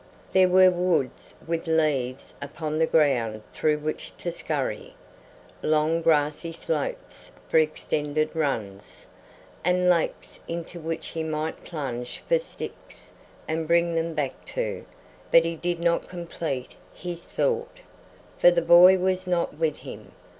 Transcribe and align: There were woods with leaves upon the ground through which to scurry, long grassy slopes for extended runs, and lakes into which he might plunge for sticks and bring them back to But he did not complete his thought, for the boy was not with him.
There 0.33 0.49
were 0.49 0.71
woods 0.71 1.35
with 1.45 1.67
leaves 1.67 2.33
upon 2.41 2.79
the 2.79 2.87
ground 2.87 3.43
through 3.53 3.77
which 3.77 4.17
to 4.17 4.31
scurry, 4.31 4.95
long 5.61 6.01
grassy 6.01 6.51
slopes 6.53 7.31
for 7.47 7.59
extended 7.59 8.35
runs, 8.35 9.05
and 9.63 9.91
lakes 9.91 10.39
into 10.47 10.79
which 10.79 11.09
he 11.09 11.21
might 11.21 11.63
plunge 11.63 12.17
for 12.27 12.39
sticks 12.39 13.11
and 13.47 13.67
bring 13.67 13.93
them 13.93 14.15
back 14.15 14.43
to 14.57 14.85
But 15.29 15.45
he 15.45 15.55
did 15.55 15.77
not 15.77 16.09
complete 16.09 16.75
his 16.95 17.25
thought, 17.25 17.81
for 18.39 18.49
the 18.49 18.63
boy 18.63 18.97
was 18.97 19.27
not 19.27 19.59
with 19.59 19.77
him. 19.77 20.13